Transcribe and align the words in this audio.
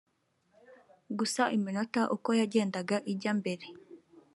gusa 1.17 1.43
iminota 1.57 2.01
uko 2.15 2.29
yagendaga 2.39 2.95
ijya 3.11 3.31
mbere 3.39 3.65